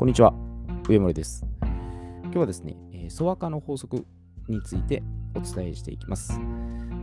[0.00, 0.32] こんにちは、
[0.88, 1.44] 上森です。
[1.60, 4.06] 今日はですね、えーソワカの法則
[4.48, 5.02] について
[5.34, 6.40] お伝えしていきます。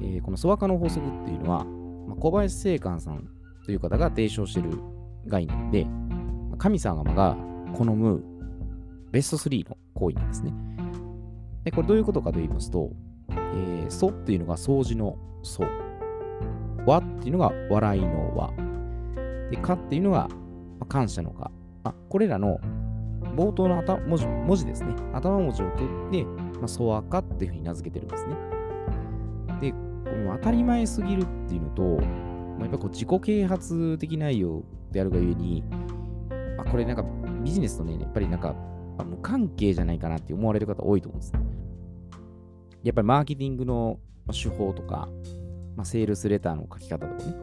[0.00, 3.28] えーこのソワカの法則っていうのは、まあ小林正観さん
[3.66, 4.78] という方が提唱している
[5.26, 5.86] 概念で、
[6.56, 7.36] 神様が
[7.74, 8.24] 好む
[9.12, 10.54] ベスト3の行為なんですね。
[11.64, 12.92] で、これどういうことかと言いますと、
[13.28, 15.64] えー、ソっていうのが掃除のソ、
[16.86, 18.54] 和っていうのが笑いの和、
[19.50, 20.30] で、かっていうのが
[20.88, 21.50] 感謝のか、
[22.08, 22.58] これらの
[23.36, 24.94] 冒頭の頭文字文字ですね。
[25.12, 28.34] 頭文字を取って、まあ、ソワカっていうふうに名付けてるんですね。
[29.60, 29.76] で、こ
[30.10, 35.62] の当たり前すぎるっていうのと、まあ、やっぱこう自己啓発的内容であるがゆえに、
[36.56, 37.04] まあ、これなんか
[37.44, 38.54] ビジネスとね、やっぱりなんか
[38.98, 41.32] あ無関係じゃないかなって思われる方多いと思うんです。
[42.82, 43.98] やっぱりマーケティングの
[44.32, 45.08] 手法とか、
[45.76, 47.36] まあ、セールスレターの書き方とかね、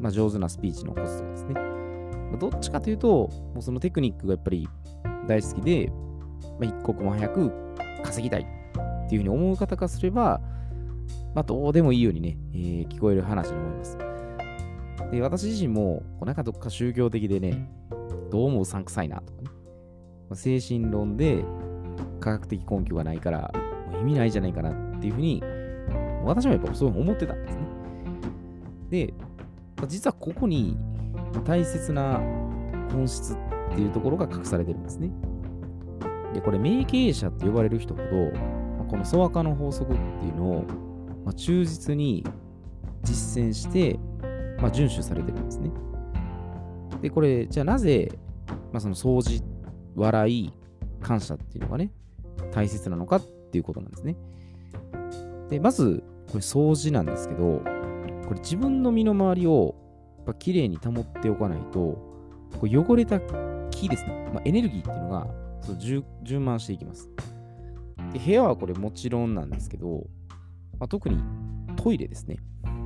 [0.00, 1.54] まあ、上手なスピーチのコツとかですね。
[2.36, 4.68] どっちかというと、もうそのテクニックがやっぱり
[5.26, 5.90] 大好きで、
[6.58, 7.52] まあ、一刻も早く
[8.02, 10.40] 稼ぎたいっていうふうに思う方からすれば、
[11.34, 13.98] まあ、どうでもいいようにね、えー聞こえる話に思います。
[15.10, 17.70] で、私自身も、こうなんかどっか宗教的でね、
[18.30, 19.50] どうもうさんくさいなとかね、
[20.28, 21.44] まあ精神論で
[22.20, 23.50] 科学的根拠がないから、
[23.90, 25.42] もう意味ないじゃないかなっていうふうに、
[26.24, 27.62] 私もやっぱそう思ってたんですね。
[28.90, 29.14] で、
[29.76, 30.76] まあ実はここに
[31.44, 32.20] 大切な
[32.92, 33.36] 本質っ
[33.74, 35.10] ていうところが隠されてるんですね。
[36.34, 38.06] で、これ、名経営者って呼ばれる人ほど、
[38.88, 40.64] このソワカの法則っていうのを、
[41.24, 42.24] ま忠実に
[43.02, 43.98] 実践して、
[44.60, 45.70] まあ、遵守されてるんですね。
[47.02, 48.10] で、これ、じゃあなぜ、
[48.72, 49.42] まあ、その掃除、
[49.94, 50.52] 笑い、
[51.00, 51.92] 感謝っていうのがね、
[52.52, 54.16] 大切なのかっていうことなんですね。
[55.48, 57.62] で、まず、これ掃除なんですけど、
[58.26, 59.74] これ自分の身の回りを
[60.28, 61.78] ぱ綺麗に保っておかないと、
[62.60, 63.20] こう汚れた
[63.70, 65.26] 気ですね、まあ、エネルギーっていうのが
[65.62, 65.76] そう
[66.22, 67.10] 充満していきます。
[68.12, 70.06] で部屋はこれもちろんなんですけど、
[70.78, 71.18] まあ、特に
[71.76, 72.36] トイレですね。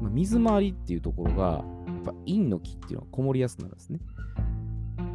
[0.00, 4.00] まあ、水回りっていうところが、やっぱ陰の気っていうのはこもりやすくなるんですね。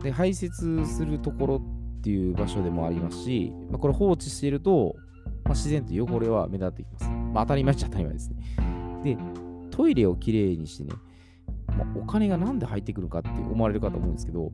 [0.03, 4.95] で、排泄するところっていう場所でもありますし、まあ、これ放置していると、
[5.43, 7.09] まあ、自然と汚れは目立ってきます。
[7.09, 8.37] まあ、当たり前っちゃ当たり前ですね。
[9.03, 9.17] で、
[9.71, 10.93] トイレをきれいにしてね、
[11.79, 14.51] まあ、お金がなんで入ってくるかって思われるかと思うんですけど、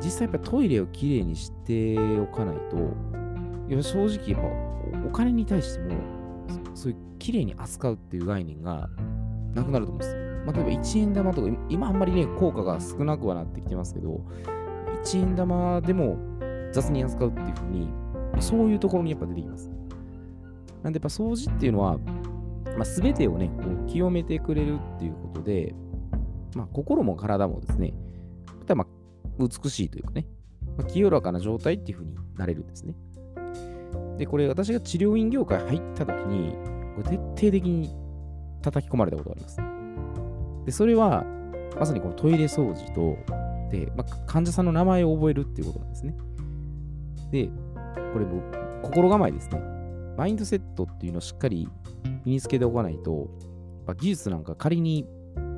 [0.00, 2.76] 実際やっぱトイレをきれいにしておかないと、
[3.68, 5.96] いや正直やっぱお金に対しても、
[6.74, 8.88] そそういうきれいに扱うっていう概念が
[9.54, 10.16] なくなると思うんです。
[10.44, 14.20] まあ、例えば1円玉とか、今あんまりね、効果が少なくはなってきてますけど、
[15.04, 16.16] 1円玉でも
[16.72, 17.88] 雑に扱うっていうふうに、
[18.40, 19.70] そういうところにやっぱ出てきます。
[20.82, 21.98] なんでやっぱ掃除っていうのは、
[22.76, 25.74] まあ、全てをね、こう清めてくれるっていうことで、
[26.54, 27.94] まあ、心も体もですね、
[28.74, 28.86] まあ
[29.38, 30.26] 美しいというかね、
[30.76, 32.94] まあ、清らかな状態っていうふうになれるんですね。
[34.18, 36.54] で、これ私が治療院業界入った時に、
[36.96, 37.90] これ徹底的に
[38.62, 39.58] 叩き込まれたことがあります。
[40.66, 41.24] で、それは、
[41.78, 43.16] まさにこのトイレ掃除と、
[43.70, 46.14] で、まあ、患者さんの名前を覚えるっていうことなんですね。
[47.30, 47.48] で、
[48.12, 48.42] これも
[48.82, 49.60] 心構えですね。
[50.16, 51.68] マインドセットっていうのをしっかり
[52.24, 53.30] 身につけておかないと、
[53.86, 55.06] まあ、技術なんか仮に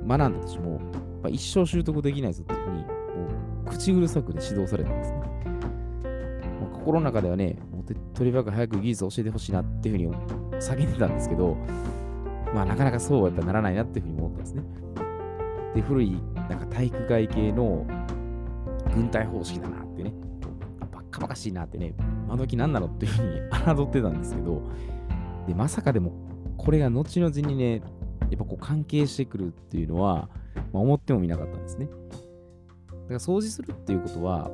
[0.06, 0.78] 学んだとしても、
[1.22, 2.84] まあ、一生習得できないぞっていうふうに、も
[3.66, 5.18] う口うるさくで指導されたんですね。
[6.60, 11.56] まあ、心の中ではね、もう手っ取り早く早く技術を教えてほしいなっていうふうに叫んでたんですけど、
[12.54, 14.62] まあなかなかそうはやっぱならないなっていうふうに思ったんですね。
[15.74, 17.86] で、古いなんか体育会系の
[18.94, 20.14] 軍隊方式だなってね、
[20.80, 21.94] あバッカバカしいなってね、
[22.26, 23.40] 今時何なのっていうふうに
[23.76, 24.62] 侮ってたんですけど、
[25.48, 26.12] で、まさかでも
[26.56, 27.82] これが後々にね、
[28.34, 30.28] やっぱこう関係してくるっていうのは、
[30.72, 31.86] まあ、思ってもみなかったんですね。
[31.86, 31.96] だか
[33.08, 34.50] ら掃除するっていうことは、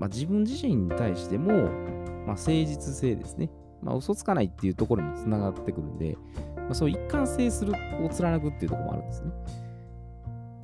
[0.00, 3.50] まあ、自分自身に対しても、まあ、誠実性ですね。
[3.80, 6.16] まあ、嘘つかないっていうところにもつながってくるんで、
[6.56, 7.72] まあ、そう一貫性する
[8.04, 9.30] を貫くっていうところもあるんですね。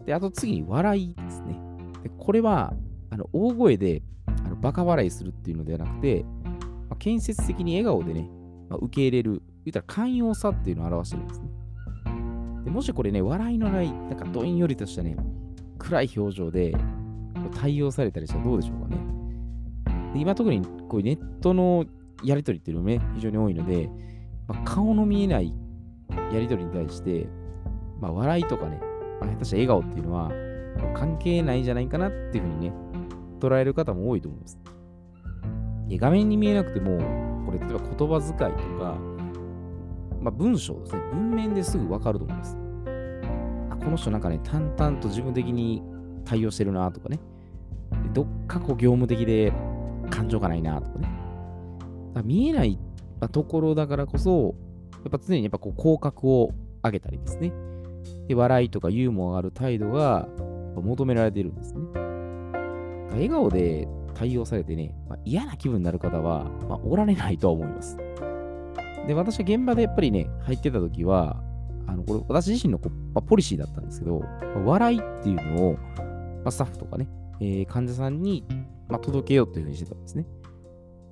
[0.06, 1.60] で、あと次に笑いですね。
[2.02, 2.74] でこれは、
[3.10, 6.24] あの大声であのバカ笑いするっていうのではなくて、
[6.88, 8.28] まあ、建設的に笑顔でね、
[8.68, 11.57] まあ、受け入れる、言ったら寛容さっていうのを表してるんですね。
[12.68, 15.16] でもしこれね、笑いのない、なんかどんよりとしたね、
[15.78, 16.76] 暗い表情で
[17.58, 20.12] 対応されたりしたらどうでしょうかね。
[20.12, 21.86] で今特にこういうネットの
[22.22, 23.88] やり取りっていうのもね、非常に多いので、
[24.46, 25.54] まあ、顔の見えない
[26.30, 27.26] やり取りに対して、
[28.02, 28.78] まあ、笑いとかね、
[29.18, 30.30] まあ、下手した笑顔っていうのは
[30.94, 32.74] 関係ないんじゃないかなっていうふうにね、
[33.40, 34.58] 捉える方も多いと思います。
[35.92, 36.98] 画面に見えなくても、
[37.46, 39.17] これ例えば言葉遣いとか、
[40.28, 42.58] まあ、文章ですね、文面ですぐわかると思います。
[43.70, 45.82] あ、この人なんかね、淡々と自分的に
[46.26, 47.18] 対応してるなとかね、
[48.12, 49.54] どっかこう業務的で、
[50.10, 51.08] 感情がないなとかね。
[52.12, 52.78] だ見えない
[53.32, 54.54] ところだからこそ、
[55.02, 56.52] やっぱ常にやっぱこう口角を
[56.82, 57.50] 上げたりですね。
[58.26, 60.28] で、笑いとかユーモアがある態度が
[60.76, 61.80] 求められているんですね。
[63.12, 67.96] 笑顔で対応されてね、まあ、嫌な気分になる方は、まあ、おられないとは思います。
[69.08, 71.42] で、私は現場でやっぱりね、入ってた時は、
[71.86, 74.26] あのこれ私自身のこ、まあ、ポリシーだったんですけど、ま
[74.56, 77.08] あ、笑いっていうのを、まあ、スタッフとかね、
[77.40, 78.44] えー、患者さんに、
[78.86, 80.26] ま、届けようというふうにしてたんですね。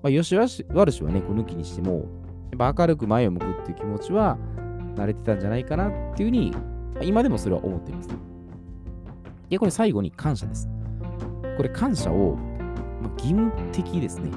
[0.02, 2.04] まあ、よし悪しはね、こう抜きにしても、
[2.50, 4.36] やっぱ明るく前を向くっていう気持ちは
[4.94, 6.52] 慣れてたんじゃないかなっていうふうに、
[6.96, 8.10] ま、今でもそれは思っています。
[9.48, 10.68] で、これ最後に感謝です。
[11.56, 12.36] これ感謝を、
[13.00, 14.30] ま、義務的ですね。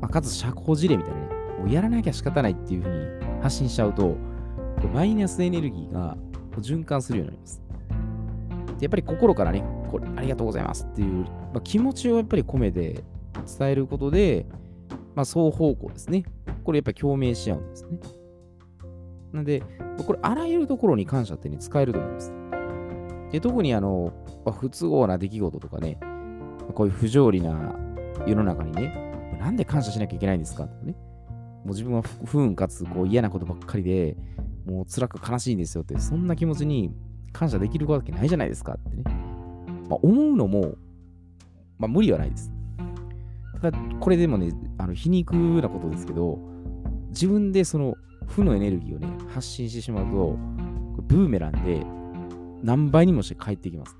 [0.00, 1.25] まあ、かつ社交辞令みたいなね、
[1.58, 4.16] もうやらなきゃ仕方ないっていうふうに発信しちゃうと、
[4.92, 6.16] マイナスエネルギーが
[6.58, 7.62] 循環するようになります。
[8.78, 13.04] でやっぱり心からね、これありがとうございますっていう、まあ、気持ちをやっぱり込めて
[13.58, 14.46] 伝えることで、
[15.14, 16.24] まあ、双方向ですね。
[16.64, 17.98] これやっぱり共鳴し合うんですね。
[19.32, 19.62] なので、
[20.06, 22.32] これあらゆるところに感謝ってね、使えると思います。
[23.32, 24.12] で特にあの、
[24.44, 25.98] まあ、不都合な出来事とかね、
[26.74, 27.74] こういう不条理な
[28.26, 30.94] 世の中にね、なんで感謝しなきゃいけないんですかとかね。
[31.66, 34.16] もう自分は不運かつこう嫌なことばっかりで、
[34.66, 36.94] もう辛く悲しいんですよって、そんな気持ちに
[37.32, 39.02] 感謝できるわけないじゃないですかってね。
[39.88, 40.76] まあ、思うのも、
[41.78, 42.52] まあ、無理はないです。
[43.60, 46.38] ただ、これでもね、あの皮肉なことですけど、
[47.08, 47.96] 自分でその
[48.28, 50.36] 負のエネルギーをね、発信してしまうと、
[51.08, 51.84] ブーメランで
[52.62, 53.96] 何倍にもして返ってきます。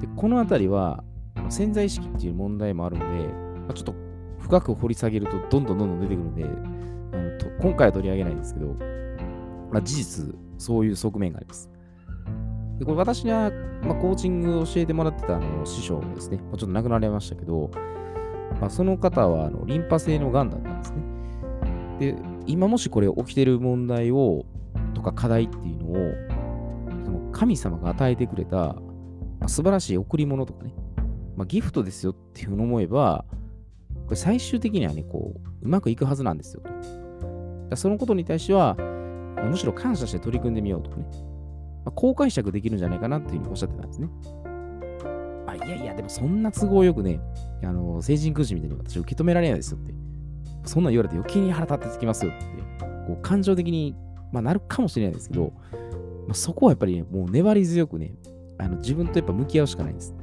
[0.00, 1.04] で、このあたりは、
[1.48, 3.94] 潜在意識っていう問題もあるので、まあ、ちょっと
[4.42, 8.74] 深く掘り下げるとどんどんどんどん出てくるんで、あのと今回は取り上げないんですけど、
[9.70, 11.70] まあ、事実、そういう側面があります。
[12.78, 13.50] でこれ私が、
[13.82, 17.70] まあ、コーチングを教えてもらってたあの師匠ですね、まちょっと亡くなられましたけど、
[18.60, 21.02] まあ、その方はあのリンパ性のがんだったんですね。
[21.98, 22.16] で、
[22.46, 24.44] 今もしこれ起きてる問題を、
[24.94, 25.94] とか課題っていうのを、
[27.04, 28.76] その神様が与えてくれた、ま
[29.42, 30.74] あ、素晴らしい贈り物とかね、
[31.36, 33.24] まあ、ギフトですよっていうふうに思えば、
[34.12, 36.62] これ最終的にはね、こう、うまくいくはずなんですよ
[37.70, 37.76] と。
[37.76, 38.76] そのことに対しては、
[39.42, 41.06] むしろ感謝して取り組んでみようとかね、
[41.82, 44.10] まあ、こう解釈できるんじゃないかなっていうふうにおっしゃってたんですね。
[45.46, 47.20] あいやいや、でもそんな都合よくね、
[47.64, 49.94] あの成人君子みたいに私受け止められないですよって。
[50.66, 52.44] そんなん言われて余計に腹立ってつきますよって、
[53.06, 53.96] こう感情的に、
[54.30, 55.54] まあ、なるかもしれないですけど、
[56.26, 58.12] まあ、そこはやっぱりね、もう粘り強くね、
[58.58, 60.14] あの自分とやっぱ向き合うしかないです。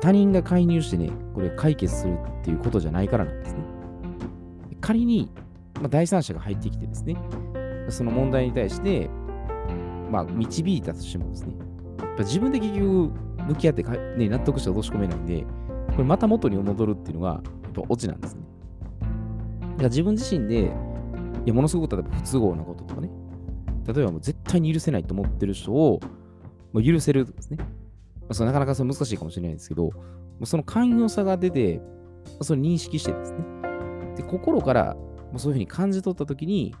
[0.00, 3.60] 他人が介入してね、これ解決するっていうことじゃないからなんですね。
[4.80, 5.30] 仮に、
[5.80, 7.16] まあ、第三者が入ってきてですね、
[7.88, 9.10] その問題に対して、
[10.10, 11.54] まあ、導いたとしてもですね、
[11.98, 13.12] やっぱ自分で結局
[13.48, 15.44] 向き合って、ね、納得して落とし込めないんで、
[15.90, 18.42] これまた元に戻るっていうのが、やっぱオチなんですね。
[19.00, 20.72] だから自分自身で、
[21.44, 23.10] いや、ものすごく例えば不都合なこととかね、
[23.86, 26.00] 例えばもう絶対に許せないと思ってる人を、
[26.72, 27.58] もう許せるとかですね。
[28.30, 29.90] そなかなかそ難しいかもしれないんですけど、
[30.44, 31.80] その寛容さが出て、
[32.42, 33.38] それ認識してですね。
[34.16, 34.96] で、心から
[35.36, 36.74] そういうふうに感じ取ったときに、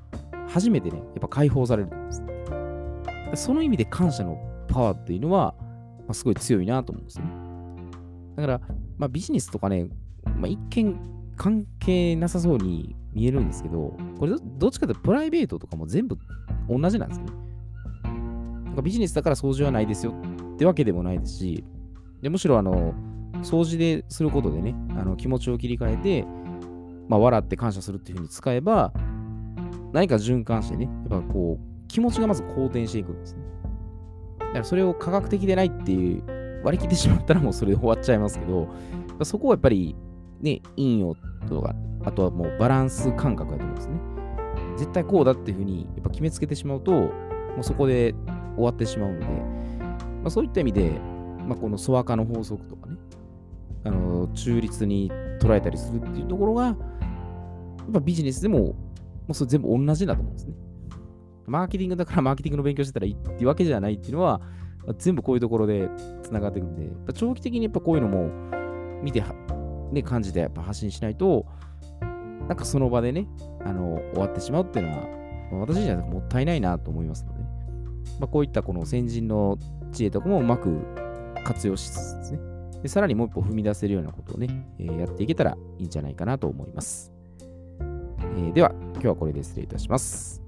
[0.46, 2.22] 初めてね、やっぱ解放されるんです。
[3.34, 7.30] その意味で感謝のパワーっていうのは、まあ、すごい強いなと思うんですよね。
[8.36, 8.60] だから、
[8.96, 9.88] まあ、ビジネスとかね、
[10.24, 10.98] まあ、一見
[11.36, 16.16] 関係なさそうに見えるんですけど、これどっちかというとプライベートとかも全部
[16.68, 17.32] 同じなんですよね。
[18.82, 20.14] ビジネスだから掃除はないですよ
[20.58, 21.64] ってわけでもないですし、
[22.20, 22.92] でむしろあの、
[23.42, 26.26] 掃除ですることでね、あの気持ちを切り替えて、
[27.08, 28.92] まあ、笑って感謝するっていうふうに使えば、
[29.92, 33.42] 何か循環してね、やっぱこう、気持ちがまず好転していくんですね。
[34.40, 36.24] だからそれを科学的でないっていう
[36.64, 38.66] 割り切ってしまったらもうそれで終わっちゃいますけど、
[39.22, 39.94] そこはやっぱり
[40.40, 41.14] ね、陰陽
[41.48, 41.72] とか、
[42.04, 44.00] あとはもうバランス感覚だと思うんですね。
[44.76, 47.10] 絶対こうだっていうふうにやっぱ決めつけてしまうと、も
[47.60, 48.16] うそこで
[48.56, 49.57] 終わってしまうので、
[50.22, 50.90] まあ、そういった意味で、
[51.46, 52.96] まあ、このソワカの法則とかね、
[53.84, 55.10] あの中立に
[55.40, 56.76] 捉えたりするっていうところが、やっ
[57.92, 58.74] ぱビジネスでも、も
[59.30, 60.54] うそれ全部同じだと思うんですね。
[61.46, 64.40] マーケティングだからマーケティングの勉強してたらいいっていうわけじゃないっていうのは、
[64.98, 65.88] 全部こういうところで
[66.22, 68.30] 繋がっていくんで、長期的にやっぱこういうのも
[69.02, 69.22] 見て、
[69.92, 71.46] ね、感じてやっぱ発信しないと、
[72.48, 73.28] なんかその場でね、
[73.64, 75.06] あの、終わってしまうっていうのは、
[75.52, 77.46] まあ、私自身はもったいないなと思いますので、ね、
[78.20, 79.58] まあ、こういったこの先人の
[79.92, 80.78] 知恵とかもうまく
[81.44, 82.38] 活用しつつですね、
[82.82, 87.12] でさらにもう一歩踏み出せるようなことをね、えー、やっていけたらいいんじゃないかなと思います。
[87.80, 90.42] えー、では、今日はこれで失礼いたします。